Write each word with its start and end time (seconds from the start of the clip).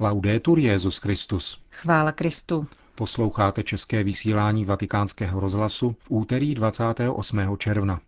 Laudetur 0.00 0.58
Jezus 0.58 0.98
Christus. 0.98 1.60
Chvála 1.70 2.12
Kristu. 2.12 2.66
Posloucháte 2.94 3.62
české 3.62 4.04
vysílání 4.04 4.64
Vatikánského 4.64 5.40
rozhlasu 5.40 5.96
v 5.98 6.06
úterý 6.08 6.54
28. 6.54 7.56
června. 7.58 8.00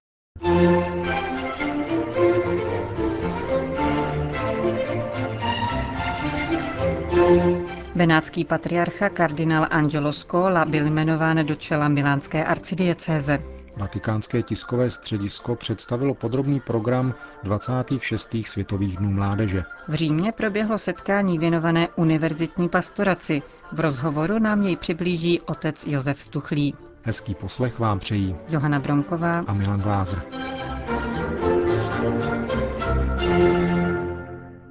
Benátský 7.95 8.45
patriarcha 8.45 9.09
kardinál 9.09 9.66
Angelo 9.70 10.12
Scola 10.12 10.64
byl 10.64 10.86
jmenován 10.86 11.46
do 11.46 11.55
čela 11.55 11.89
milánské 11.89 12.45
arcidiecéze. 12.45 13.57
Vatikánské 13.79 14.42
tiskové 14.42 14.90
středisko 14.90 15.56
představilo 15.56 16.14
podrobný 16.14 16.61
program 16.61 17.14
26. 17.42 18.36
světových 18.44 18.96
dnů 18.96 19.11
mládeže. 19.11 19.64
V 19.88 19.94
Římě 19.94 20.32
proběhlo 20.32 20.79
setkání 20.79 21.38
věnované 21.38 21.88
univerzitní 21.96 22.68
pastoraci. 22.68 23.43
V 23.72 23.80
rozhovoru 23.80 24.39
nám 24.39 24.62
jej 24.62 24.76
přiblíží 24.76 25.40
otec 25.40 25.84
Josef 25.86 26.20
Stuchlý. 26.20 26.75
Hezký 27.03 27.34
poslech 27.34 27.79
vám 27.79 27.98
přejí 27.98 28.36
Johana 28.48 28.79
Bromková 28.79 29.39
a 29.46 29.53
Milan 29.53 29.81
Glázer. 29.81 30.22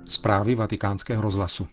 Zprávy 0.06 0.56
vatikánského 0.56 1.22
rozhlasu. 1.22 1.68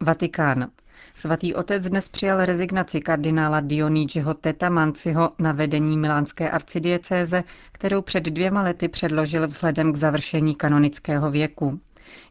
Vatikán. 0.00 0.66
Svatý 1.14 1.54
otec 1.54 1.88
dnes 1.88 2.08
přijal 2.08 2.44
rezignaci 2.44 3.00
kardinála 3.00 3.60
Dionýčiho 3.60 4.34
Tetamanciho 4.34 5.30
na 5.38 5.52
vedení 5.52 5.96
milánské 5.96 6.50
arcidiecéze, 6.50 7.44
kterou 7.72 8.02
před 8.02 8.24
dvěma 8.24 8.62
lety 8.62 8.88
předložil 8.88 9.46
vzhledem 9.46 9.92
k 9.92 9.96
završení 9.96 10.54
kanonického 10.54 11.30
věku. 11.30 11.80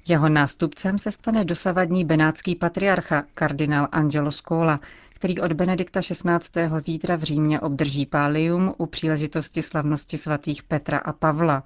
Jeho 0.07 0.29
nástupcem 0.29 0.97
se 0.97 1.11
stane 1.11 1.45
dosavadní 1.45 2.05
benátský 2.05 2.55
patriarcha, 2.55 3.23
kardinál 3.33 3.87
Angelo 3.91 4.31
Scola, 4.31 4.79
který 5.23 5.39
od 5.39 5.53
Benedikta 5.53 6.01
XVI. 6.01 6.69
zítra 6.77 7.15
v 7.15 7.23
Římě 7.23 7.59
obdrží 7.59 8.05
pálium 8.05 8.73
u 8.77 8.85
příležitosti 8.85 9.61
slavnosti 9.61 10.17
svatých 10.17 10.63
Petra 10.63 10.97
a 10.97 11.13
Pavla. 11.13 11.63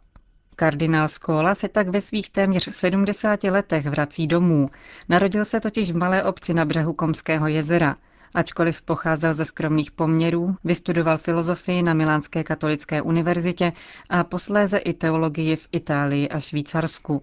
Kardinál 0.60 1.08
Skóla 1.08 1.56
se 1.56 1.68
tak 1.68 1.88
ve 1.88 2.02
svých 2.02 2.30
téměř 2.30 2.70
70 2.72 3.44
letech 3.44 3.86
vrací 3.86 4.28
domů. 4.28 4.70
Narodil 5.10 5.46
se 5.46 5.60
totiž 5.60 5.92
v 5.92 5.98
malé 5.98 6.24
obci 6.24 6.54
na 6.54 6.66
břehu 6.66 6.94
Komského 6.94 7.48
jezera. 7.48 7.96
Ačkoliv 8.34 8.82
pocházel 8.82 9.34
ze 9.34 9.46
skromných 9.46 9.92
poměrů, 9.92 10.56
vystudoval 10.64 11.18
filozofii 11.18 11.84
na 11.84 11.94
Milánské 11.94 12.44
katolické 12.44 13.02
univerzitě 13.02 13.72
a 14.10 14.24
posléze 14.24 14.78
i 14.78 14.94
teologii 14.94 15.56
v 15.56 15.68
Itálii 15.72 16.30
a 16.30 16.40
Švýcarsku. 16.40 17.22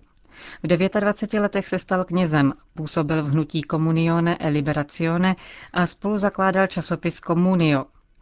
V 0.63 0.67
29 0.67 1.41
letech 1.41 1.69
se 1.69 1.79
stal 1.79 2.05
knězem, 2.05 2.53
působil 2.75 3.23
v 3.23 3.31
hnutí 3.31 3.63
Comunione 3.71 4.37
e 4.41 4.49
Liberazione 4.49 5.37
a 5.73 5.87
spolu 5.87 6.19
zakládal 6.19 6.67
časopis 6.67 7.21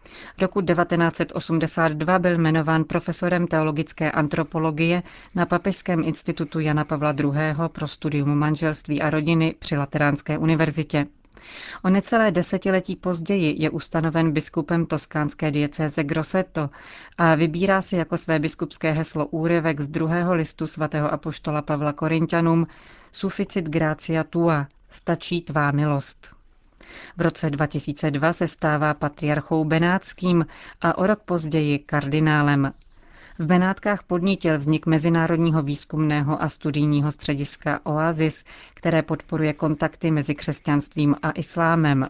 Communio, 0.03 0.13
Roku 0.39 0.63
1982 0.63 2.19
byl 2.19 2.39
jmenován 2.39 2.85
profesorem 2.85 3.47
teologické 3.47 4.11
antropologie 4.11 5.03
na 5.35 5.47
Papežském 5.47 6.03
institutu 6.05 6.61
Jana 6.61 6.85
Pavla 6.85 7.15
II. 7.21 7.33
pro 7.69 7.89
studium 7.89 8.35
manželství 8.39 9.03
a 9.03 9.11
rodiny 9.11 9.55
při 9.59 9.77
Lateránské 9.77 10.39
univerzitě. 10.39 11.07
O 11.85 11.91
necelé 11.91 12.31
desetiletí 12.31 12.97
později 12.97 13.63
je 13.63 13.71
ustanoven 13.71 14.33
biskupem 14.33 14.87
toskánské 14.87 15.51
diecéze 15.51 16.05
Grosseto 16.05 16.71
a 17.19 17.35
vybírá 17.35 17.83
si 17.83 17.97
jako 17.97 18.17
své 18.17 18.39
biskupské 18.39 18.93
heslo 18.93 19.27
úryvek 19.27 19.81
z 19.81 19.89
druhého 19.89 20.35
listu 20.35 20.67
svatého 20.67 21.13
apoštola 21.13 21.63
Pavla 21.63 21.93
Korintianum 21.93 22.67
Suficit 23.13 23.69
gratia 23.69 24.25
tua, 24.25 24.67
stačí 24.89 25.41
tvá 25.41 25.71
milost. 25.71 26.42
V 27.17 27.21
roce 27.21 27.51
2002 27.51 28.33
se 28.33 28.49
stává 28.49 28.95
patriarchou 28.95 29.65
benátským 29.65 30.47
a 30.81 30.99
o 30.99 31.07
rok 31.07 31.23
později 31.23 31.79
kardinálem. 31.79 32.73
V 33.39 33.47
Benátkách 33.47 34.03
podnítil 34.03 34.59
vznik 34.59 34.87
Mezinárodního 34.87 35.63
výzkumného 35.63 36.43
a 36.43 36.49
studijního 36.49 37.13
střediska 37.13 37.81
Oasis, 37.87 38.45
které 38.75 39.03
podporuje 39.03 39.53
kontakty 39.53 40.11
mezi 40.11 40.35
křesťanstvím 40.35 41.17
a 41.23 41.31
islámem. 41.31 42.09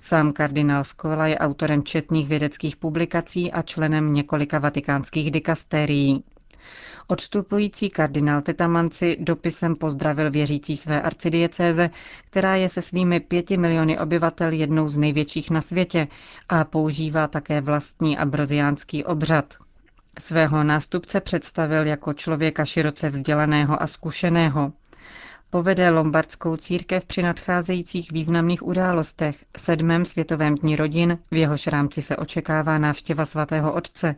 Sám 0.00 0.32
kardinál 0.32 0.84
Skola 0.84 1.26
je 1.26 1.38
autorem 1.38 1.82
četných 1.82 2.28
vědeckých 2.28 2.76
publikací 2.76 3.52
a 3.52 3.62
členem 3.62 4.12
několika 4.12 4.58
vatikánských 4.58 5.30
dikastérií. 5.30 6.24
Odstupující 7.06 7.90
kardinál 7.90 8.42
Tetamanci 8.42 9.16
dopisem 9.20 9.76
pozdravil 9.76 10.30
věřící 10.30 10.76
své 10.76 11.02
arcidiecéze, 11.02 11.90
která 12.30 12.56
je 12.56 12.68
se 12.68 12.82
svými 12.82 13.20
pěti 13.20 13.56
miliony 13.56 13.98
obyvatel 13.98 14.52
jednou 14.52 14.88
z 14.88 14.98
největších 14.98 15.50
na 15.50 15.60
světě 15.60 16.08
a 16.48 16.64
používá 16.64 17.28
také 17.28 17.60
vlastní 17.60 18.18
abroziánský 18.18 19.04
obřad. 19.04 19.54
Svého 20.18 20.64
nástupce 20.64 21.20
představil 21.20 21.86
jako 21.86 22.12
člověka 22.12 22.64
široce 22.64 23.10
vzdělaného 23.10 23.82
a 23.82 23.86
zkušeného. 23.86 24.72
Povede 25.50 25.90
lombardskou 25.90 26.56
církev 26.56 27.04
při 27.04 27.22
nadcházejících 27.22 28.12
významných 28.12 28.62
událostech, 28.66 29.44
sedmém 29.56 30.04
světovém 30.04 30.54
dní 30.54 30.76
rodin, 30.76 31.18
v 31.30 31.36
jehož 31.36 31.66
rámci 31.66 32.02
se 32.02 32.16
očekává 32.16 32.78
návštěva 32.78 33.24
svatého 33.24 33.72
otce, 33.72 34.16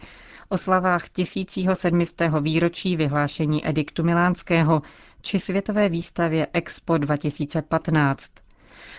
oslavách 0.48 1.08
tisícího 1.08 1.74
sedmistého 1.74 2.40
výročí 2.40 2.96
vyhlášení 2.96 3.68
Ediktu 3.68 4.02
Milánského 4.02 4.82
či 5.22 5.38
světové 5.38 5.88
výstavě 5.88 6.46
Expo 6.52 6.98
2015. 6.98 8.32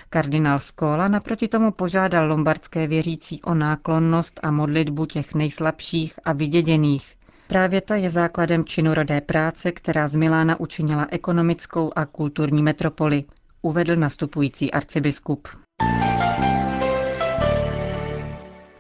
Kardinál 0.10 0.60
Skola 0.60 1.08
naproti 1.08 1.48
tomu 1.48 1.72
požádal 1.72 2.28
lombardské 2.28 2.88
věřící 2.88 3.42
o 3.42 3.54
náklonnost 3.54 4.40
a 4.44 4.52
modlitbu 4.52 5.06
těch 5.06 5.34
nejslabších 5.36 6.20
a 6.26 6.34
vyděděných. 6.34 7.16
Právě 7.52 7.82
ta 7.82 7.96
je 7.96 8.10
základem 8.10 8.66
činorodé 8.66 9.22
práce, 9.22 9.72
která 9.72 10.08
z 10.08 10.16
Milána 10.16 10.60
učinila 10.60 11.08
ekonomickou 11.10 11.92
a 11.96 12.06
kulturní 12.06 12.64
metropoli, 12.64 13.24
uvedl 13.62 13.96
nastupující 13.96 14.72
arcibiskup. 14.72 15.48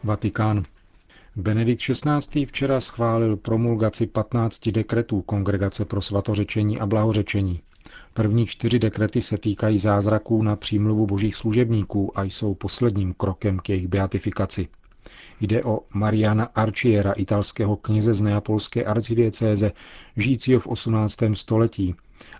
Vatikán. 0.03 0.63
Benedikt 1.35 1.81
XVI. 1.81 2.45
včera 2.45 2.81
schválil 2.81 3.37
promulgaci 3.37 4.07
15 4.07 4.69
dekretů 4.69 5.21
Kongregace 5.21 5.85
pro 5.85 6.01
svatořečení 6.01 6.79
a 6.79 6.85
blahořečení. 6.85 7.61
První 8.13 8.45
čtyři 8.45 8.79
dekrety 8.79 9.21
se 9.21 9.37
týkají 9.37 9.79
zázraků 9.79 10.43
na 10.43 10.55
přímluvu 10.55 11.05
božích 11.07 11.35
služebníků 11.35 12.19
a 12.19 12.23
jsou 12.23 12.53
posledním 12.53 13.13
krokem 13.13 13.59
k 13.59 13.69
jejich 13.69 13.87
beatifikaci. 13.87 14.67
Jde 15.39 15.63
o 15.63 15.79
Mariana 15.93 16.49
Archiera, 16.55 17.11
italského 17.11 17.75
kněze 17.75 18.13
z 18.13 18.21
neapolské 18.21 18.85
arcidiecéze, 18.85 19.71
žijícího 20.17 20.59
v 20.59 20.67
18. 20.67 21.17
století, 21.33 21.95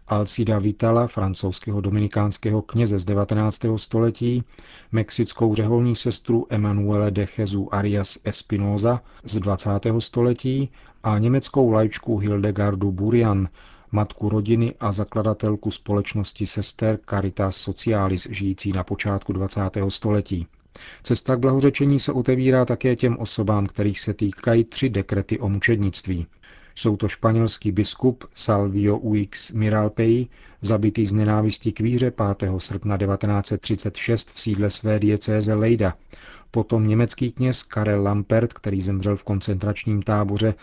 Alcida 0.07 0.59
Vitala, 0.59 1.07
francouzského 1.07 1.81
dominikánského 1.81 2.61
kněze 2.61 2.99
z 2.99 3.05
19. 3.05 3.61
století, 3.75 4.43
mexickou 4.91 5.55
řeholní 5.55 5.95
sestru 5.95 6.47
Emanuele 6.49 7.11
de 7.11 7.27
Jesu 7.37 7.75
Arias 7.75 8.17
Espinoza 8.23 9.01
z 9.23 9.39
20. 9.39 9.69
století 9.99 10.69
a 11.03 11.17
německou 11.17 11.71
lajčku 11.71 12.17
Hildegardu 12.17 12.91
Burian, 12.91 13.49
matku 13.91 14.29
rodiny 14.29 14.75
a 14.79 14.91
zakladatelku 14.91 15.71
společnosti 15.71 16.47
sester 16.47 16.99
Caritas 17.09 17.55
Socialis, 17.55 18.27
žijící 18.31 18.71
na 18.71 18.83
počátku 18.83 19.33
20. 19.33 19.61
století. 19.87 20.47
Cesta 21.03 21.35
k 21.35 21.39
blahořečení 21.39 21.99
se 21.99 22.11
otevírá 22.11 22.65
také 22.65 22.95
těm 22.95 23.17
osobám, 23.17 23.65
kterých 23.65 23.99
se 23.99 24.13
týkají 24.13 24.63
tři 24.63 24.89
dekrety 24.89 25.39
o 25.39 25.49
mučednictví. 25.49 26.27
Jsou 26.75 26.97
to 26.97 27.07
španělský 27.07 27.71
biskup 27.71 28.23
Salvio 28.33 28.97
Uix 28.97 29.51
Miralpei, 29.51 30.27
zabitý 30.61 31.05
z 31.05 31.13
nenávistí 31.13 31.71
k 31.71 31.79
víře 31.79 32.11
5. 32.37 32.51
srpna 32.57 32.97
1936 32.97 34.31
v 34.31 34.41
sídle 34.41 34.69
své 34.69 34.99
diecéze 34.99 35.53
Lejda, 35.53 35.97
potom 36.51 36.87
německý 36.87 37.31
kněz 37.31 37.63
Karel 37.63 38.03
Lampert, 38.03 38.53
který 38.53 38.81
zemřel 38.81 39.15
v 39.15 39.23
koncentračním 39.23 40.01
táboře 40.01 40.53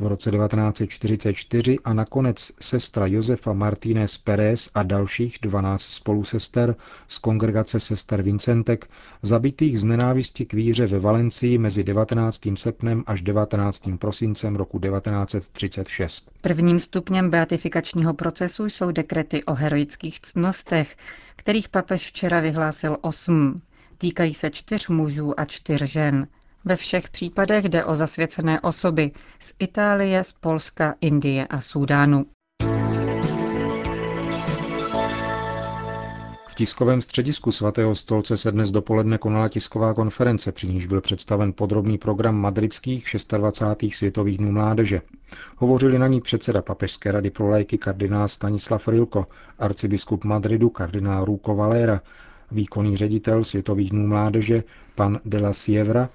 v 0.00 0.06
roce 0.06 0.30
1944 0.30 1.78
a 1.84 1.94
nakonec 1.94 2.52
sestra 2.60 3.06
Josefa 3.06 3.52
Martínez 3.52 4.18
Pérez 4.18 4.70
a 4.74 4.82
dalších 4.82 5.38
12 5.42 5.82
spolusester 5.82 6.76
z 7.08 7.18
kongregace 7.18 7.80
sester 7.80 8.22
Vincentek, 8.22 8.90
zabitých 9.22 9.80
z 9.80 9.84
nenávisti 9.84 10.44
k 10.46 10.52
víře 10.52 10.86
ve 10.86 10.98
Valencii 10.98 11.58
mezi 11.58 11.84
19. 11.84 12.40
srpnem 12.54 13.04
až 13.06 13.22
19. 13.22 13.88
prosincem 13.98 14.56
roku 14.56 14.78
1936. 14.78 16.30
Prvním 16.40 16.78
stupněm 16.78 17.30
beatifikačního 17.30 18.14
procesu 18.14 18.64
jsou 18.64 18.90
dekrety 18.90 19.44
o 19.44 19.54
heroických 19.54 20.20
ctnostech, 20.20 20.96
kterých 21.36 21.68
papež 21.68 22.08
včera 22.08 22.40
vyhlásil 22.40 22.96
osm. 23.00 23.62
Týkají 23.98 24.34
se 24.34 24.50
čtyř 24.50 24.88
mužů 24.88 25.40
a 25.40 25.44
čtyř 25.44 25.82
žen– 25.82 26.26
ve 26.64 26.76
všech 26.76 27.08
případech 27.08 27.64
jde 27.64 27.84
o 27.84 27.94
zasvěcené 27.94 28.60
osoby 28.60 29.10
z 29.40 29.52
Itálie, 29.58 30.24
z 30.24 30.32
Polska, 30.32 30.94
Indie 31.00 31.46
a 31.46 31.60
Súdánu. 31.60 32.26
tiskovém 36.60 37.00
středisku 37.02 37.52
svatého 37.52 37.94
stolce 37.94 38.36
se 38.36 38.52
dnes 38.52 38.70
dopoledne 38.70 39.18
konala 39.18 39.48
tisková 39.48 39.94
konference, 39.94 40.52
při 40.52 40.68
níž 40.68 40.86
byl 40.86 41.00
představen 41.00 41.52
podrobný 41.52 41.98
program 41.98 42.36
madridských 42.36 43.06
26. 43.36 43.94
světových 43.94 44.38
dnů 44.38 44.52
mládeže. 44.52 45.02
Hovořili 45.56 45.98
na 45.98 46.06
ní 46.08 46.20
předseda 46.20 46.62
Papežské 46.62 47.12
rady 47.12 47.30
pro 47.30 47.48
lajky 47.48 47.78
kardinál 47.78 48.28
Stanislav 48.28 48.88
Rilko, 48.88 49.26
arcibiskup 49.58 50.24
Madridu 50.24 50.68
kardinál 50.70 51.24
Ruko 51.24 51.54
Valera, 51.56 52.00
výkonný 52.50 52.96
ředitel 52.96 53.44
Světových 53.44 53.90
dnů 53.90 54.06
mládeže 54.06 54.64
pan 54.94 55.20
de 55.24 55.38
la 55.40 55.52
Sievra, 55.52 56.08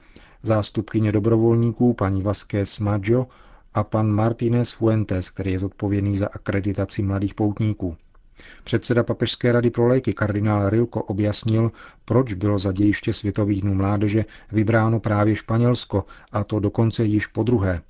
zástupkyně 0.45 1.11
dobrovolníků 1.11 1.93
paní 1.93 2.21
Vasquez 2.21 2.79
Maggio 2.79 3.27
a 3.73 3.83
pan 3.83 4.07
Martínez 4.07 4.71
Fuentes, 4.71 5.29
který 5.29 5.51
je 5.51 5.59
zodpovědný 5.59 6.17
za 6.17 6.27
akreditaci 6.33 7.03
mladých 7.03 7.33
poutníků. 7.33 7.97
Předseda 8.63 9.03
Papežské 9.03 9.51
rady 9.51 9.69
pro 9.69 9.87
léky 9.87 10.13
kardinál 10.13 10.69
Rilko 10.69 11.03
objasnil, 11.03 11.71
proč 12.05 12.33
bylo 12.33 12.57
za 12.57 12.71
dějiště 12.71 13.13
Světových 13.13 13.61
dnů 13.61 13.73
mládeže 13.73 14.25
vybráno 14.51 14.99
právě 14.99 15.35
Španělsko, 15.35 16.05
a 16.31 16.43
to 16.43 16.59
dokonce 16.59 17.03
již 17.03 17.27
po 17.27 17.43
druhé. 17.43 17.81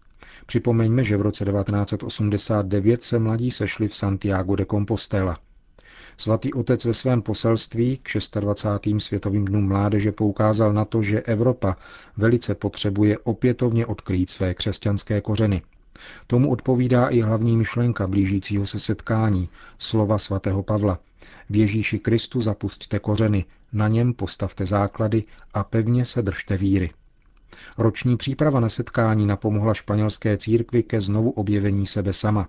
Připomeňme, 0.46 1.04
že 1.04 1.18
v 1.18 1.22
roce 1.22 1.46
1989 1.46 3.04
se 3.04 3.19
mladí 3.19 3.52
sešli 3.52 3.88
v 3.88 3.96
Santiago 3.96 4.56
de 4.56 4.66
Compostela. 4.66 5.38
Svatý 6.18 6.54
otec 6.54 6.86
ve 6.86 6.94
svém 6.94 7.22
poselství 7.22 7.98
k 7.98 8.10
26. 8.40 9.04
světovým 9.04 9.46
dnům 9.46 9.68
mládeže 9.68 10.12
poukázal 10.12 10.74
na 10.74 10.86
to, 10.86 11.02
že 11.02 11.22
Evropa 11.22 11.78
velice 12.18 12.56
potřebuje 12.56 13.18
opětovně 13.20 13.86
odkrýt 13.86 14.30
své 14.30 14.54
křesťanské 14.54 15.22
kořeny. 15.22 15.62
Tomu 16.28 16.52
odpovídá 16.52 17.08
i 17.08 17.22
hlavní 17.22 17.58
myšlenka 17.58 18.08
blížícího 18.08 18.66
se 18.66 18.80
setkání, 18.80 19.50
slova 19.78 20.18
svatého 20.18 20.64
Pavla. 20.64 21.00
V 21.50 21.56
Ježíši 21.56 22.00
Kristu 22.00 22.42
zapustte 22.42 23.00
kořeny, 23.00 23.46
na 23.74 23.88
něm 23.88 24.14
postavte 24.14 24.66
základy 24.66 25.24
a 25.54 25.64
pevně 25.64 26.06
se 26.06 26.22
držte 26.22 26.58
víry. 26.58 26.90
Roční 27.78 28.18
příprava 28.18 28.60
na 28.60 28.69
setkání 28.69 29.28
napomohla 29.28 29.74
španělské 29.74 30.38
církvi 30.38 30.84
ke 30.84 31.02
znovu 31.02 31.30
objevení 31.31 31.86
sebe 31.86 32.13
sama. 32.13 32.48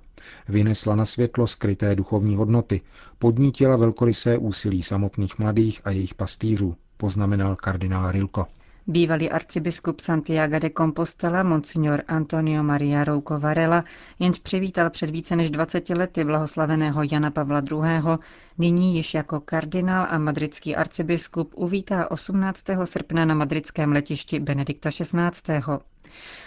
Vynesla 0.49 0.97
na 0.97 1.05
světlo 1.05 1.47
skryté 1.47 1.94
duchovní 1.94 2.37
hodnoty, 2.37 2.81
podnítila 3.19 3.76
velkorysé 3.76 4.38
úsilí 4.38 4.82
samotných 4.82 5.38
mladých 5.38 5.81
a 5.85 5.91
jejich 5.91 6.14
pastýřů, 6.14 6.76
poznamenal 6.97 7.56
kardinál 7.56 8.12
Rilko. 8.12 8.47
Bývalý 8.88 9.31
arcibiskup 9.31 10.00
Santiago 10.00 10.59
de 10.59 10.71
Compostela, 10.71 11.43
monsignor 11.43 12.03
Antonio 12.09 12.62
Maria 12.62 13.05
Rouco 13.05 13.38
Varela, 13.38 13.85
jenž 14.19 14.38
přivítal 14.38 14.91
před 14.91 15.11
více 15.11 15.37
než 15.37 15.50
20 15.50 15.88
lety 15.88 16.25
blahoslaveného 16.25 17.03
Jana 17.12 17.31
Pavla 17.31 17.62
II., 17.73 18.19
nyní 18.59 18.97
již 18.97 19.15
jako 19.15 19.41
kardinál 19.41 20.06
a 20.11 20.19
madridský 20.19 20.77
arcibiskup 20.77 21.53
uvítá 21.55 22.11
18. 22.11 22.65
srpna 22.85 23.25
na 23.25 23.35
madridském 23.35 23.93
letišti 23.93 24.41
Benedikta 24.41 24.91
XVI. 24.91 25.61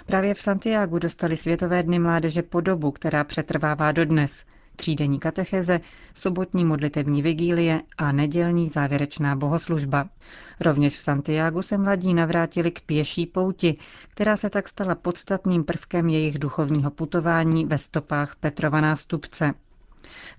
Právě 0.05 0.33
v 0.33 0.41
Santiagu 0.41 0.99
dostali 0.99 1.37
Světové 1.37 1.83
dny 1.83 1.99
mládeže 1.99 2.41
podobu, 2.41 2.91
která 2.91 3.23
přetrvává 3.23 3.91
dodnes– 3.91 4.43
třídenní 4.79 5.19
katecheze, 5.19 5.79
sobotní 6.15 6.65
modlitební 6.65 7.21
vigílie 7.21 7.81
a 7.97 8.11
nedělní 8.11 8.67
závěrečná 8.67 9.35
bohoslužba. 9.35 10.09
Rovněž 10.59 10.97
v 10.97 11.01
Santiagu 11.01 11.61
se 11.61 11.77
mladí 11.77 12.13
navrátili 12.13 12.71
k 12.71 12.81
pěší 12.81 13.25
pouti, 13.25 13.77
která 14.09 14.37
se 14.37 14.49
tak 14.49 14.67
stala 14.67 14.95
podstatným 14.95 15.63
prvkem 15.63 16.09
jejich 16.09 16.39
duchovního 16.39 16.91
putování 16.91 17.65
ve 17.65 17.77
stopách 17.77 18.35
Petrova 18.35 18.81
nástupce. 18.81 19.53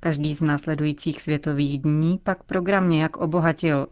Každý 0.01 0.35
z 0.35 0.43
následujících 0.43 1.23
světových 1.23 1.79
dní 1.79 2.19
pak 2.23 2.43
program 2.43 2.89
nějak 2.89 3.17
obohatil. 3.17 3.87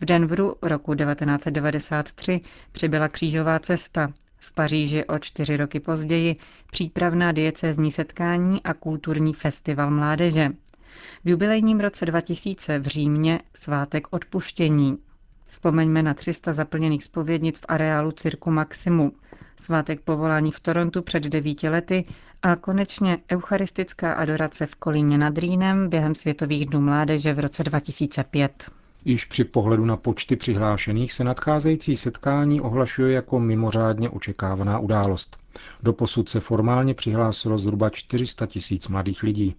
V 0.00 0.04
Denveru 0.04 0.54
roku 0.62 0.94
1993 0.94 2.40
přibyla 2.72 3.08
křížová 3.08 3.58
cesta, 3.58 4.12
v 4.42 4.52
Paříži 4.52 5.04
o 5.04 5.18
čtyři 5.18 5.56
roky 5.56 5.80
později 5.80 6.36
přípravná 6.70 7.32
diecézní 7.32 7.90
setkání 7.90 8.62
a 8.62 8.74
kulturní 8.74 9.32
festival 9.34 9.90
mládeže. 9.90 10.50
V 11.24 11.28
jubilejním 11.28 11.80
roce 11.80 12.06
2000 12.06 12.78
v 12.78 12.86
Římě 12.86 13.40
svátek 13.54 14.06
odpuštění. 14.10 14.98
Vzpomeňme 15.46 16.02
na 16.02 16.14
300 16.14 16.52
zaplněných 16.52 17.04
spovědnic 17.04 17.58
v 17.60 17.64
areálu 17.68 18.12
Cirku 18.12 18.50
Maximu, 18.50 19.12
svátek 19.56 20.00
povolání 20.00 20.52
v 20.52 20.60
Torontu 20.60 21.02
před 21.02 21.22
devíti 21.22 21.68
lety 21.68 22.04
a 22.42 22.56
konečně 22.56 23.18
eucharistická 23.32 24.12
adorace 24.12 24.66
v 24.66 24.74
Kolíně 24.74 25.18
nad 25.18 25.38
Rýnem 25.38 25.88
během 25.88 26.14
Světových 26.14 26.66
dnů 26.66 26.80
mládeže 26.80 27.34
v 27.34 27.38
roce 27.38 27.64
2005. 27.64 28.70
Již 29.04 29.24
při 29.24 29.44
pohledu 29.44 29.84
na 29.84 29.96
počty 29.96 30.36
přihlášených 30.36 31.12
se 31.12 31.24
nadcházející 31.24 31.96
setkání 31.96 32.60
ohlašuje 32.60 33.14
jako 33.14 33.40
mimořádně 33.40 34.10
očekávaná 34.10 34.78
událost. 34.78 35.36
Doposud 35.82 36.28
se 36.28 36.40
formálně 36.40 36.94
přihlásilo 36.94 37.58
zhruba 37.58 37.90
400 37.90 38.46
tisíc 38.46 38.88
mladých 38.88 39.22
lidí. 39.22 39.54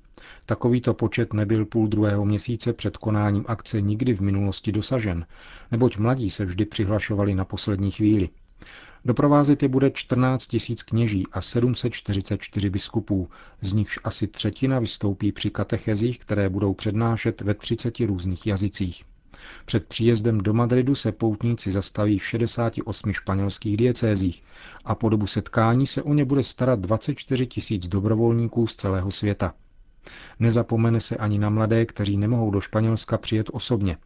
Takovýto 0.46 0.94
počet 0.94 1.34
nebyl 1.34 1.66
půl 1.66 1.88
druhého 1.88 2.26
měsíce 2.26 2.74
před 2.74 2.98
konáním 2.98 3.46
akce 3.48 3.82
nikdy 3.82 4.14
v 4.14 4.22
minulosti 4.22 4.72
dosažen, 4.72 5.26
neboť 5.72 5.98
mladí 5.98 6.30
se 6.30 6.46
vždy 6.46 6.66
přihlašovali 6.66 7.36
na 7.36 7.46
poslední 7.46 7.92
chvíli. 7.92 8.30
Doprovázet 9.06 9.64
je 9.64 9.70
bude 9.70 9.92
14 9.92 10.48
tisíc 10.48 10.84
kněží 10.84 11.24
a 11.32 11.42
744 11.42 12.70
biskupů, 12.70 13.30
z 13.62 13.74
nichž 13.74 14.00
asi 14.04 14.28
třetina 14.28 14.80
vystoupí 14.80 15.32
při 15.32 15.50
katechezích, 15.50 16.20
které 16.20 16.50
budou 16.50 16.74
přednášet 16.74 17.42
ve 17.42 17.54
30 17.54 18.00
různých 18.00 18.48
jazycích. 18.48 19.04
Před 19.66 19.86
příjezdem 19.88 20.38
do 20.38 20.54
Madridu 20.54 20.96
se 20.96 21.12
poutníci 21.12 21.72
zastaví 21.72 22.20
v 22.20 22.26
68 22.26 23.14
španělských 23.14 23.78
diecézích 23.78 24.44
a 24.86 24.96
po 24.96 25.10
dobu 25.10 25.28
setkání 25.28 25.88
se 25.88 26.04
o 26.04 26.14
ně 26.14 26.26
bude 26.26 26.44
starat 26.44 26.80
24 26.80 27.48
tisíc 27.48 27.88
dobrovolníků 27.88 28.68
z 28.68 28.76
celého 28.76 29.12
světa. 29.12 29.54
Nezapomene 30.40 31.00
se 31.00 31.18
ani 31.18 31.38
na 31.40 31.50
mladé, 31.50 31.86
kteří 31.86 32.18
nemohou 32.18 32.52
do 32.52 32.62
Španělska 32.62 33.18
přijet 33.18 33.50
osobně. 33.54 33.98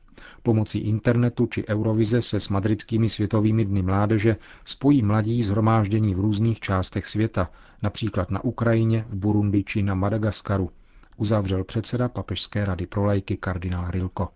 Pomocí 0.43 0.79
internetu 0.79 1.45
či 1.47 1.67
Eurovize 1.67 2.21
se 2.21 2.39
s 2.39 2.49
madridskými 2.49 3.09
světovými 3.09 3.65
dny 3.65 3.81
mládeže 3.81 4.35
spojí 4.65 5.01
mladí 5.01 5.43
zhromáždění 5.43 6.15
v 6.15 6.19
různých 6.19 6.59
částech 6.59 7.07
světa, 7.07 7.49
například 7.83 8.31
na 8.31 8.43
Ukrajině, 8.43 9.05
v 9.07 9.15
Burundi 9.15 9.63
či 9.63 9.83
na 9.83 9.95
Madagaskaru, 9.95 10.69
uzavřel 11.17 11.63
předseda 11.63 12.09
Papežské 12.09 12.65
rady 12.65 12.85
pro 12.87 13.05
lajky 13.05 13.37
kardinál 13.37 13.91
Rilko. 13.91 14.29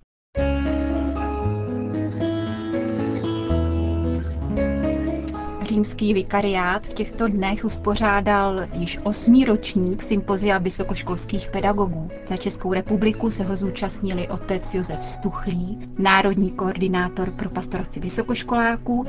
Římský 5.71 6.13
vikariát 6.13 6.87
v 6.87 6.93
těchto 6.93 7.27
dnech 7.27 7.65
uspořádal 7.65 8.61
již 8.73 8.99
osmý 9.03 9.45
ročník 9.45 10.03
sympozia 10.03 10.57
vysokoškolských 10.57 11.47
pedagogů. 11.47 12.09
Za 12.27 12.37
Českou 12.37 12.73
republiku 12.73 13.29
se 13.31 13.43
ho 13.43 13.55
zúčastnili 13.57 14.27
otec 14.27 14.73
Josef 14.73 15.05
Stuchlý, 15.05 15.89
národní 15.99 16.51
koordinátor 16.51 17.31
pro 17.31 17.49
pastoraci 17.49 17.99
vysokoškoláků 17.99 19.05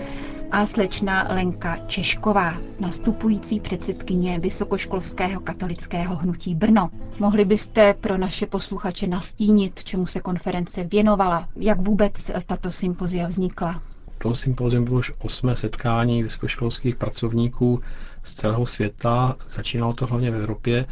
a 0.50 0.66
slečna 0.66 1.26
Lenka 1.30 1.76
Češková, 1.86 2.54
nastupující 2.80 3.60
předsedkyně 3.60 4.38
Vysokoškolského 4.40 5.40
katolického 5.40 6.16
hnutí 6.16 6.54
Brno. 6.54 6.90
Mohli 7.18 7.44
byste 7.44 7.94
pro 7.94 8.18
naše 8.18 8.46
posluchače 8.46 9.06
nastínit, 9.06 9.84
čemu 9.84 10.06
se 10.06 10.20
konference 10.20 10.84
věnovala, 10.84 11.48
jak 11.56 11.80
vůbec 11.80 12.30
tato 12.46 12.70
sympozia 12.72 13.26
vznikla? 13.26 13.82
To 14.22 14.34
sympozium 14.34 14.84
bylo 14.84 14.98
už 14.98 15.12
osmé 15.18 15.56
setkání 15.56 16.22
vysokoškolských 16.22 16.96
pracovníků 16.96 17.80
z 18.24 18.34
celého 18.34 18.66
světa. 18.66 19.36
Začínalo 19.48 19.92
to 19.92 20.06
hlavně 20.06 20.30
v 20.30 20.34
Evropě 20.34 20.86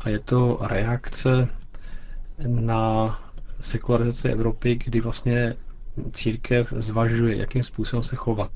a 0.00 0.08
je 0.08 0.18
to 0.18 0.58
reakce 0.62 1.48
na 2.46 3.18
sekularizaci 3.60 4.28
Evropy, 4.28 4.78
kdy 4.84 5.00
vlastně 5.00 5.54
církev 6.12 6.72
zvažuje, 6.76 7.36
jakým 7.36 7.62
způsobem 7.62 8.02
se 8.02 8.16
chovat. 8.16 8.50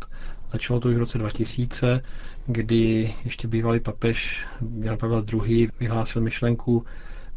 Začalo 0.50 0.80
to 0.80 0.88
už 0.88 0.94
v 0.94 0.98
roce 0.98 1.18
2000, 1.18 2.00
kdy 2.46 3.14
ještě 3.24 3.48
bývalý 3.48 3.80
papež 3.80 4.46
Jan 4.80 4.96
Pavel 4.98 5.24
II. 5.46 5.68
vyhlásil 5.80 6.22
myšlenku 6.22 6.84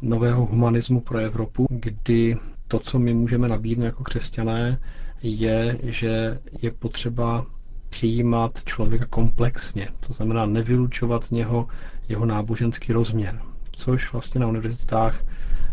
nového 0.01 0.45
humanismu 0.45 1.01
pro 1.01 1.17
Evropu, 1.17 1.67
kdy 1.69 2.37
to, 2.67 2.79
co 2.79 2.99
my 2.99 3.13
můžeme 3.13 3.47
nabídnout 3.47 3.85
jako 3.85 4.03
křesťané, 4.03 4.79
je, 5.23 5.77
že 5.83 6.39
je 6.61 6.71
potřeba 6.71 7.45
přijímat 7.89 8.63
člověka 8.65 9.05
komplexně, 9.05 9.87
to 10.07 10.13
znamená 10.13 10.45
nevylučovat 10.45 11.23
z 11.23 11.31
něho 11.31 11.67
jeho 12.09 12.25
náboženský 12.25 12.93
rozměr, 12.93 13.41
což 13.71 14.13
vlastně 14.13 14.41
na 14.41 14.47
univerzitách 14.47 15.23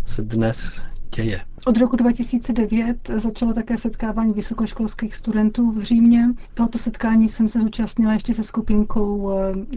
se 0.07 0.23
dnes 0.23 0.83
děje. 1.15 1.41
Od 1.67 1.77
roku 1.77 1.97
2009 1.97 3.11
začalo 3.17 3.53
také 3.55 3.79
setkávání 3.79 4.33
vysokoškolských 4.33 5.17
studentů 5.17 5.71
v 5.71 5.83
Římě. 5.83 6.29
Tohoto 6.55 6.79
setkání 6.79 7.29
jsem 7.29 7.49
se 7.49 7.61
zúčastnila 7.61 8.13
ještě 8.13 8.35
se 8.35 8.45
skupinkou 8.45 9.31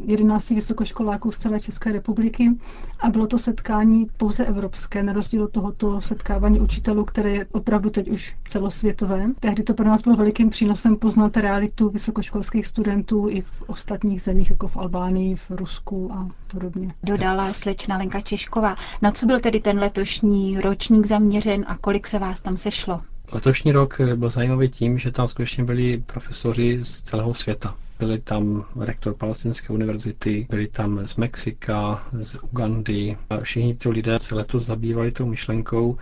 11 0.05 0.49
vysokoškoláků 0.49 1.31
z 1.31 1.37
celé 1.37 1.59
České 1.59 1.91
republiky 1.91 2.51
a 2.99 3.09
bylo 3.09 3.27
to 3.27 3.37
setkání 3.37 4.07
pouze 4.17 4.45
evropské, 4.45 5.03
na 5.03 5.13
rozdíl 5.13 5.43
od 5.43 5.51
tohoto 5.51 6.01
setkávání 6.01 6.59
učitelů, 6.59 7.05
které 7.05 7.31
je 7.31 7.45
opravdu 7.51 7.89
teď 7.89 8.09
už 8.09 8.35
celosvětové. 8.47 9.27
Tehdy 9.39 9.63
to 9.63 9.73
pro 9.73 9.85
nás 9.85 10.01
bylo 10.01 10.15
velikým 10.15 10.49
přínosem 10.49 10.95
poznat 10.95 11.37
realitu 11.37 11.89
vysokoškolských 11.89 12.67
studentů 12.67 13.29
i 13.29 13.41
v 13.41 13.63
ostatních 13.67 14.21
zemích, 14.21 14.49
jako 14.49 14.67
v 14.67 14.77
Albánii, 14.77 15.35
v 15.35 15.51
Rusku 15.51 16.09
a 16.13 16.27
podobně. 16.51 16.93
Dodala 17.03 17.45
slečna 17.53 17.97
Lenka 17.97 18.21
Češková. 18.21 18.75
Na 19.01 19.11
co 19.11 19.25
byl 19.25 19.39
tedy 19.39 19.59
ten 19.59 19.79
letošní 19.79 20.59
ročník 20.61 21.05
zaměřen 21.05 21.65
a 21.67 21.77
kolik 21.77 22.07
se 22.07 22.19
vás 22.19 22.41
tam 22.41 22.57
sešlo? 22.57 23.01
Letošní 23.31 23.71
rok 23.71 24.01
byl 24.15 24.29
zajímavý 24.29 24.69
tím, 24.69 24.97
že 24.97 25.11
tam 25.11 25.27
skutečně 25.27 25.63
byli 25.63 26.03
profesoři 26.05 26.79
z 26.83 27.01
celého 27.01 27.33
světa. 27.33 27.75
Byli 27.99 28.19
tam 28.19 28.65
rektor 28.79 29.13
Palestinské 29.13 29.73
univerzity, 29.73 30.47
byli 30.49 30.67
tam 30.67 31.07
z 31.07 31.15
Mexika, 31.15 32.03
z 32.19 32.37
Ugandy 32.51 33.17
a 33.29 33.37
všichni 33.37 33.75
ti 33.75 33.89
lidé 33.89 34.17
se 34.19 34.35
letos 34.35 34.65
zabývali 34.65 35.11
tou 35.11 35.25
myšlenkou, 35.25 35.97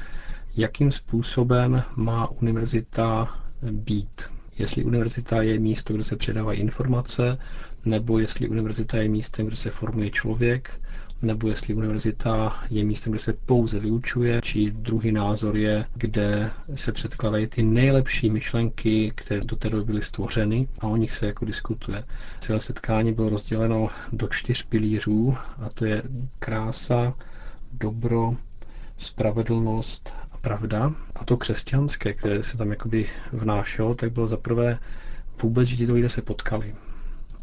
jakým 0.56 0.92
způsobem 0.92 1.84
má 1.96 2.28
univerzita 2.32 3.38
být. 3.72 4.37
Jestli 4.58 4.84
univerzita 4.84 5.42
je 5.42 5.60
místo, 5.60 5.94
kde 5.94 6.04
se 6.04 6.16
předávají 6.16 6.60
informace, 6.60 7.38
nebo 7.86 8.20
jestli 8.20 8.50
univerzita 8.50 8.98
je 8.98 9.10
místem, 9.10 9.46
kde 9.48 9.56
se 9.56 9.70
formuje 9.70 10.10
člověk, 10.12 10.82
nebo 11.22 11.48
jestli 11.50 11.74
univerzita 11.74 12.58
je 12.70 12.84
místem, 12.84 13.12
kde 13.14 13.20
se 13.20 13.34
pouze 13.34 13.80
vyučuje, 13.80 14.42
či 14.42 14.72
druhý 14.72 15.12
názor 15.12 15.58
je, 15.58 15.86
kde 15.96 16.50
se 16.76 16.92
předkládají 16.92 17.48
ty 17.48 17.64
nejlepší 17.64 18.30
myšlenky, 18.30 19.12
které 19.16 19.42
do 19.42 19.56
té 19.56 19.70
doby 19.70 19.84
byly 19.84 20.02
stvořeny 20.02 20.68
a 20.80 20.88
o 20.88 20.96
nich 20.98 21.14
se 21.14 21.26
jako 21.28 21.46
diskutuje. 21.46 22.04
Celé 22.40 22.60
setkání 22.60 23.14
bylo 23.14 23.30
rozděleno 23.30 23.90
do 24.12 24.28
čtyř 24.28 24.64
pilířů 24.64 25.38
a 25.62 25.70
to 25.74 25.86
je 25.86 26.04
krása, 26.40 27.14
dobro, 27.74 28.36
spravedlnost 28.98 30.14
pravda. 30.48 30.92
A 31.16 31.26
to 31.26 31.38
křesťanské, 31.38 32.14
které 32.14 32.44
se 32.44 32.58
tam 32.58 32.70
jakoby 32.70 33.06
vnášelo, 33.34 33.96
tak 33.96 34.12
bylo 34.12 34.28
zaprvé 34.28 34.80
vůbec, 35.42 35.68
že 35.68 35.76
tito 35.76 35.94
lidé 35.94 36.10
se 36.10 36.22
potkali 36.22 36.76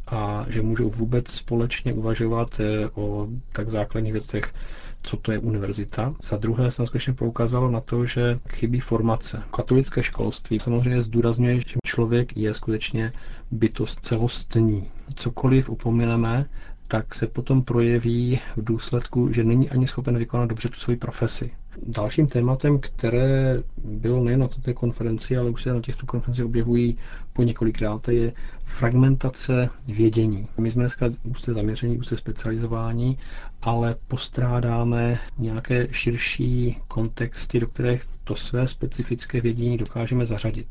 a 0.07 0.45
že 0.49 0.63
můžou 0.63 0.91
vůbec 0.91 1.31
společně 1.31 1.93
uvažovat 1.93 2.61
eh, 2.61 2.89
o 2.95 3.29
tak 3.53 3.69
základních 3.69 4.13
věcech, 4.13 4.55
co 5.03 5.17
to 5.17 5.33
je 5.33 5.39
univerzita. 5.39 6.15
Za 6.23 6.37
druhé 6.37 6.71
jsem 6.71 6.87
skutečně 6.87 7.13
poukázalo 7.13 7.71
na 7.71 7.81
to, 7.81 8.07
že 8.07 8.39
chybí 8.53 8.81
formace. 8.81 9.43
Katolické 9.57 10.03
školství 10.03 10.61
samozřejmě 10.61 11.03
zdůrazňuje, 11.03 11.61
že 11.61 11.77
člověk 11.87 12.37
je 12.37 12.55
skutečně 12.55 13.13
bytost 13.51 14.01
celostní. 14.01 14.89
Cokoliv 15.15 15.71
upomeneme, 15.71 16.47
tak 16.89 17.15
se 17.15 17.27
potom 17.27 17.63
projeví 17.63 18.41
v 18.57 18.65
důsledku, 18.65 19.33
že 19.33 19.45
není 19.45 19.71
ani 19.71 19.87
schopen 19.87 20.19
vykonat 20.19 20.49
dobře 20.49 20.69
tu 20.69 20.81
svoji 20.81 20.97
profesi. 20.97 21.51
Dalším 21.83 22.27
tématem, 22.27 22.79
které 22.79 23.63
bylo 23.85 24.25
nejen 24.25 24.41
na 24.41 24.49
této 24.49 24.75
konferenci, 24.75 25.37
ale 25.37 25.51
už 25.51 25.63
se 25.63 25.73
na 25.73 25.81
těchto 25.81 26.07
konferencích 26.07 26.45
objevují 26.45 26.97
po 27.33 27.43
několikrát, 27.43 28.09
je 28.09 28.33
fragmentace 28.65 29.69
vědění. 29.87 30.49
My 30.59 30.71
jsme 30.71 30.83
dneska 30.83 31.07
úzce 31.25 31.55
zaměření, 31.55 31.99
úzce 31.99 32.17
specializování, 32.17 33.19
ale 33.63 33.97
postrádáme 34.09 35.19
nějaké 35.39 35.89
širší 35.93 36.77
kontexty, 36.89 37.61
do 37.61 37.67
kterých 37.67 38.03
to 38.25 38.35
své 38.35 38.69
specifické 38.69 39.41
vědění 39.41 39.77
dokážeme 39.77 40.27
zařadit. 40.27 40.67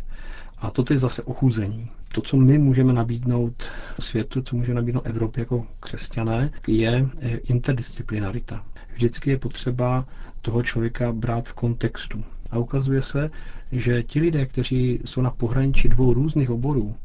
A 0.58 0.70
toto 0.72 0.94
je 0.94 1.00
zase 1.00 1.24
ochuzení. 1.24 1.90
To, 2.14 2.22
co 2.22 2.38
my 2.38 2.58
můžeme 2.58 2.94
nabídnout 2.94 3.64
světu, 4.00 4.42
co 4.42 4.56
můžeme 4.56 4.76
nabídnout 4.76 5.06
Evropě 5.08 5.42
jako 5.42 5.66
křesťané, 5.80 6.52
je 6.68 7.10
interdisciplinarita. 7.44 8.66
Vždycky 8.94 9.30
je 9.30 9.38
potřeba 9.38 10.06
toho 10.42 10.64
člověka 10.64 11.12
brát 11.12 11.50
v 11.50 11.54
kontextu. 11.54 12.24
A 12.52 12.58
ukazuje 12.58 13.02
se, 13.02 13.30
že 13.72 14.04
ti 14.04 14.20
lidé, 14.20 14.46
kteří 14.46 15.00
jsou 15.06 15.22
na 15.22 15.32
pohraničí 15.32 15.88
dvou 15.90 16.14
různých 16.14 16.50
oborů, 16.50 16.96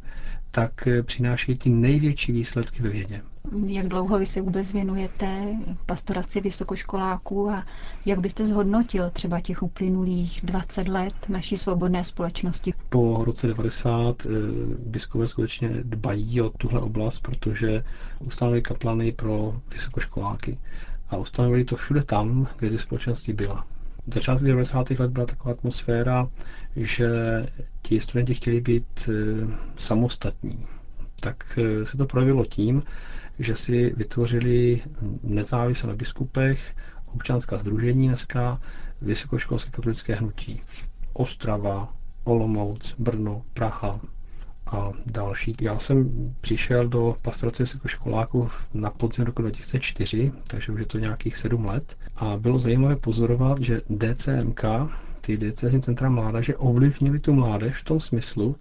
tak 0.50 0.88
přináší 1.02 1.58
ty 1.58 1.70
největší 1.70 2.32
výsledky 2.32 2.82
ve 2.82 2.88
vědě. 2.88 3.22
Jak 3.66 3.88
dlouho 3.88 4.18
vy 4.18 4.26
se 4.26 4.40
vůbec 4.40 4.72
věnujete 4.72 5.56
pastoraci 5.86 6.40
vysokoškoláků 6.40 7.50
a 7.50 7.64
jak 8.06 8.20
byste 8.20 8.46
zhodnotil 8.46 9.10
třeba 9.10 9.40
těch 9.40 9.62
uplynulých 9.62 10.40
20 10.42 10.88
let 10.88 11.14
naší 11.28 11.56
svobodné 11.56 12.04
společnosti? 12.04 12.74
Po 12.88 13.24
roce 13.24 13.46
90 13.46 14.26
eh, 14.26 14.28
biskové 14.86 15.26
skutečně 15.26 15.68
dbají 15.68 16.40
o 16.40 16.50
tuhle 16.50 16.80
oblast, 16.80 17.20
protože 17.20 17.84
ustanovili 18.18 18.62
kaplany 18.62 19.12
pro 19.12 19.60
vysokoškoláky 19.72 20.58
a 21.10 21.16
ustanovili 21.16 21.64
to 21.64 21.76
všude 21.76 22.02
tam, 22.04 22.48
kde 22.58 22.70
ty 22.70 22.78
společnosti 22.78 23.32
byla. 23.32 23.66
V 24.06 24.14
začátku 24.14 24.44
90. 24.44 24.90
let 24.90 25.10
byla 25.10 25.26
taková 25.26 25.54
atmosféra, 25.54 26.28
že 26.76 27.08
ti 27.82 28.00
studenti 28.00 28.34
chtěli 28.34 28.60
být 28.60 29.08
eh, 29.08 29.12
samostatní. 29.76 30.66
Tak 31.20 31.58
eh, 31.58 31.84
se 31.86 31.96
to 31.96 32.06
projevilo 32.06 32.44
tím, 32.44 32.82
že 33.38 33.56
si 33.56 33.92
vytvořili 33.96 34.82
nezávisle 35.22 35.88
na 35.88 35.94
biskupech 35.96 36.74
občanská 37.14 37.58
združení 37.58 38.08
dneska, 38.08 38.60
vysokoškolské 39.02 39.70
katolické 39.70 40.14
hnutí. 40.14 40.60
Ostrava, 41.12 41.92
Olomouc, 42.24 42.94
Brno, 42.98 43.42
Praha, 43.54 44.00
a 44.72 44.92
další. 45.06 45.56
Já 45.60 45.78
jsem 45.78 46.10
přišel 46.40 46.88
do 46.88 47.16
pastorace 47.22 47.62
vysokoškoláků 47.62 48.48
na 48.74 48.90
podzim 48.90 49.24
roku 49.24 49.42
2004, 49.42 50.32
takže 50.48 50.72
už 50.72 50.80
je 50.80 50.86
to 50.86 50.98
nějakých 50.98 51.36
sedm 51.36 51.64
let. 51.66 51.96
A 52.16 52.36
bylo 52.36 52.58
zajímavé 52.58 52.96
pozorovat, 52.96 53.58
že 53.62 53.80
DCMK, 53.90 54.64
ty 55.20 55.36
diecezní 55.36 55.82
centra 55.82 56.10
mládeže, 56.10 56.56
ovlivnili 56.56 57.18
tu 57.18 57.32
mládež 57.32 57.76
v 57.76 57.84
tom 57.84 58.00
smyslu, 58.00 58.56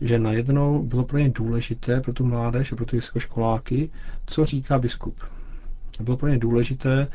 že 0.00 0.18
najednou 0.18 0.82
bylo 0.82 1.04
pro 1.04 1.18
ně 1.18 1.28
důležité, 1.28 2.00
pro 2.00 2.12
tu 2.12 2.24
mládež 2.24 2.72
a 2.72 2.76
pro 2.76 2.84
ty 2.86 2.96
vysokoškoláky, 2.96 3.90
co 4.26 4.44
říká 4.44 4.78
biskup. 4.78 5.20
Bylo 6.00 6.16
pro 6.16 6.28
ně 6.28 6.38
důležité, 6.38 7.08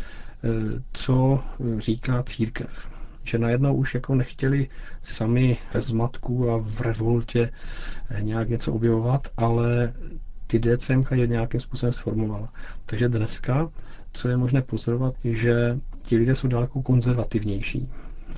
eh, 0.44 0.82
co 0.94 1.44
říká 1.80 2.24
církev 2.24 2.95
že 3.26 3.38
najednou 3.38 3.76
už 3.76 3.94
jako 3.94 4.16
nechtěli 4.16 4.68
sami 5.04 5.58
ve 5.74 5.82
zmatku 5.82 6.52
a 6.52 6.58
v 6.58 6.82
revoltě 6.82 7.52
eh, 8.10 8.22
nějak 8.22 8.50
něco 8.50 8.74
objevovat, 8.74 9.28
ale 9.38 9.94
ty 10.48 10.60
DCMK 10.60 11.12
je 11.12 11.28
nějakým 11.28 11.60
způsobem 11.60 11.94
sformovala. 11.94 12.54
Takže 12.86 13.10
dneska, 13.10 13.70
co 14.14 14.30
je 14.30 14.38
možné 14.38 14.62
pozorovat, 14.62 15.16
je, 15.24 15.36
že 15.36 15.80
ti 16.02 16.18
lidé 16.18 16.36
jsou 16.36 16.48
daleko 16.48 16.82
konzervativnější 16.82 17.90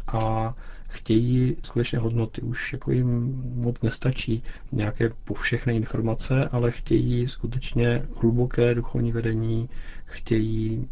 a 0.08 0.54
chtějí 0.88 1.56
skutečně 1.64 2.00
hodnoty. 2.00 2.42
Už 2.42 2.74
jako 2.74 2.92
jim 2.92 3.42
moc 3.56 3.82
nestačí 3.82 4.44
nějaké 4.72 5.10
povšechné 5.24 5.74
informace, 5.74 6.48
ale 6.52 6.72
chtějí 6.72 7.28
skutečně 7.28 8.06
hluboké 8.22 8.76
duchovní 8.76 9.12
vedení, 9.12 9.70
chtějí 10.06 10.88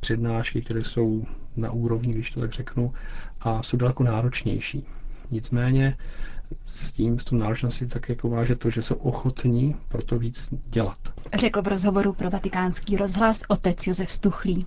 přednášky, 0.00 0.62
které 0.62 0.84
jsou 0.84 1.24
na 1.56 1.70
úrovni, 1.72 2.12
když 2.14 2.30
to 2.30 2.40
tak 2.40 2.52
řeknu, 2.52 2.92
a 3.40 3.62
jsou 3.62 3.76
daleko 3.76 4.02
náročnější. 4.04 4.84
Nicméně 5.30 5.96
s 6.66 6.92
tím, 6.92 7.18
s 7.18 7.24
tou 7.24 7.36
náročností 7.36 7.86
tak 7.86 8.08
jako 8.08 8.28
váže 8.28 8.56
to, 8.56 8.70
že 8.70 8.82
jsou 8.82 8.94
ochotní 8.94 9.74
pro 9.88 10.02
to 10.02 10.18
víc 10.18 10.48
dělat. 10.70 10.98
Řekl 11.38 11.62
v 11.62 11.66
rozhovoru 11.68 12.12
pro 12.12 12.30
vatikánský 12.30 12.96
rozhlas 12.96 13.42
otec 13.48 13.86
Josef 13.86 14.12
Stuchlý. 14.12 14.66